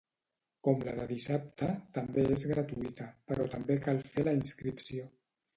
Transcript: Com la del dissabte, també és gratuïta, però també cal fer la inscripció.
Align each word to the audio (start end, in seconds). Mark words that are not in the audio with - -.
Com 0.67 0.79
la 0.87 0.95
del 0.99 1.11
dissabte, 1.11 1.69
també 1.99 2.25
és 2.37 2.45
gratuïta, 2.53 3.11
però 3.33 3.47
també 3.55 3.79
cal 3.87 4.03
fer 4.15 4.29
la 4.31 4.39
inscripció. 4.43 5.09